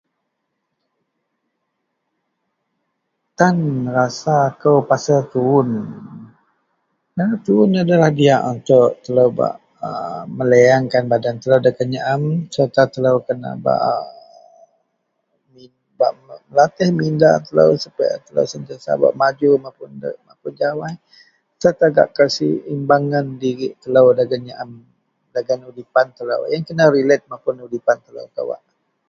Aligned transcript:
tan 3.37 3.57
rasa 3.97 4.37
kou 4.61 4.79
pasal 4.91 5.21
tuwun 5.33 5.69
nang 7.17 7.33
tuwun 7.45 7.71
adalah 7.83 8.09
diak 8.19 8.41
untuk 8.53 8.87
telou 9.05 9.29
bak 9.39 9.55
a 9.85 9.89
melieangkan 10.37 11.03
badan 11.11 11.35
telou 11.41 11.59
dagen 11.65 11.89
nyaam 11.95 12.21
serta 12.55 12.81
telou 12.93 13.15
kena 13.27 13.51
baaak 13.65 14.05
bak 15.99 16.13
melatih 16.49 16.89
minda 16.99 17.31
telou 17.47 17.69
supaya 17.83 18.13
telou 18.25 18.45
sentiasa 18.53 18.91
bak 19.01 19.17
maju 19.21 19.49
mapun 19.63 20.51
jawai 20.59 20.93
serta 21.63 21.85
gak 21.95 22.09
kesimbangan 22.17 23.25
dirik 23.41 23.73
telou 23.83 24.05
dagen 24.19 24.41
nyaam 24.47 24.69
dagen 25.35 25.59
udipan 25.69 26.07
telou 26.17 26.41
ien 26.53 26.63
kena 26.67 26.85
relek 26.95 27.21
mapun 27.31 27.55
udipan 27.65 27.97
telo 28.05 28.21
kawa 28.35 28.57